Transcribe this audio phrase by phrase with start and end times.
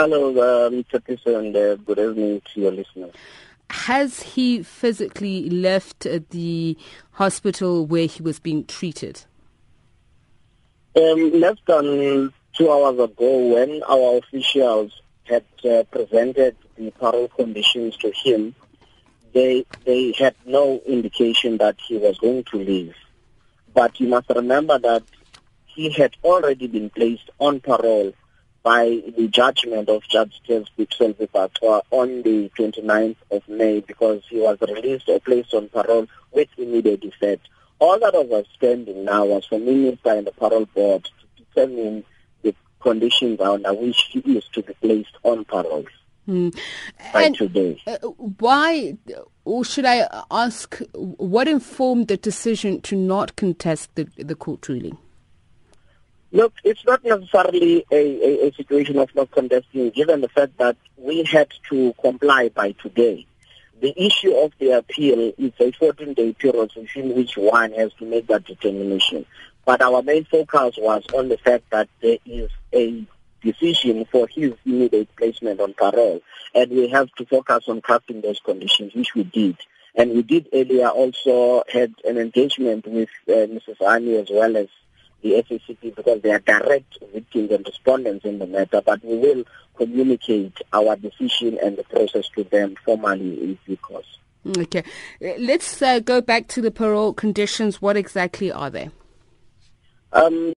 [0.00, 1.04] Hello, uh, Mr.
[1.04, 3.12] Piso, and uh, good evening to your listeners.
[3.70, 6.78] Has he physically left the
[7.10, 9.24] hospital where he was being treated?
[10.94, 14.92] Um, less than two hours ago, when our officials
[15.24, 18.54] had uh, presented the parole conditions to him,
[19.34, 22.94] they they had no indication that he was going to leave.
[23.74, 25.02] But you must remember that
[25.66, 28.12] he had already been placed on parole
[28.68, 34.58] by the judgment of Judge Selby Baqwa on the 29th of May because he was
[34.60, 37.48] released or placed on parole with immediate effect.
[37.78, 42.04] All that was outstanding now was for Minister and the parole board to determine
[42.42, 45.86] the conditions under which he is to be placed on parole.
[46.28, 46.54] Mm.
[47.14, 47.80] And today.
[47.86, 47.96] Uh,
[48.38, 48.98] why,
[49.46, 54.98] or should I ask, what informed the decision to not contest the, the court ruling?
[56.30, 60.76] Look, it's not necessarily a, a, a, situation of not contesting, given the fact that
[60.98, 63.26] we had to comply by today.
[63.80, 68.26] The issue of the appeal is a 14-day period within which one has to make
[68.26, 69.24] that determination.
[69.64, 73.06] But our main focus was on the fact that there is a
[73.42, 76.20] decision for his immediate placement on parole,
[76.54, 79.56] and we have to focus on crafting those conditions, which we did.
[79.94, 83.78] And we did earlier also had an engagement with uh, Mrs.
[83.80, 84.68] Hani as well as
[85.22, 89.44] the SACP because they are direct victims and respondents in the matter, but we will
[89.76, 94.18] communicate our decision and the process to them formally in due course.
[94.56, 94.84] Okay.
[95.20, 97.82] Let's uh, go back to the parole conditions.
[97.82, 98.90] What exactly are they?
[100.12, 100.54] Um,